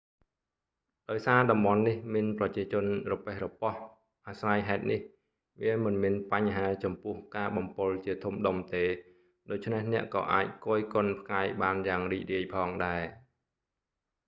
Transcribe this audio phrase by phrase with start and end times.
[1.09, 3.73] ដោយសារតំបន់នេះមានប្រជាជនរប៉េះរប៉ោះ
[4.27, 4.99] អាស្រ័យហេតុនេះ
[5.61, 8.85] វាមិនមានបញ្ហាចំពោះការបំពុលជាធំដុំទេ
[9.51, 13.01] ដូច្នេះអ្នកក៏អាចគយគនផ្កាយបានយ៉ាងរីករាយផងដែរ